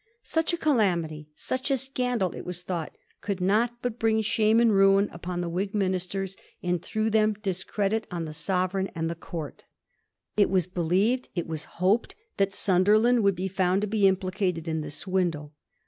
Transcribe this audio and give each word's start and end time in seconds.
Such 0.23 0.51
a 0.51 0.57
calamity, 0.57 1.29
such 1.35 1.69
a 1.69 1.77
scandal, 1.77 2.31
it 2.35 2.43
was 2.43 2.63
thought, 2.63 2.97
could 3.21 3.39
not 3.39 3.77
but 3.83 3.99
bring 3.99 4.21
shame 4.21 4.59
and 4.59 4.73
ruin 4.73 5.07
upon 5.11 5.41
the 5.41 5.47
Whig 5.47 5.75
ministers, 5.75 6.35
and 6.63 6.81
through 6.81 7.11
them 7.11 7.33
discredit 7.33 8.07
on 8.09 8.25
the 8.25 8.33
Sovereign 8.33 8.89
and 8.95 9.11
the 9.11 9.15
€ourt. 9.15 9.59
It 10.35 10.49
was 10.49 10.65
believed, 10.65 11.29
it 11.35 11.45
was 11.45 11.65
hoped, 11.77 12.15
that 12.37 12.51
Sunder 12.51 12.97
land 12.97 13.23
would 13.23 13.35
be 13.35 13.47
found 13.47 13.81
to 13.81 13.87
be 13.87 14.07
implicated 14.07 14.67
in 14.67 14.81
the 14.81 14.89
swindle. 14.89 15.53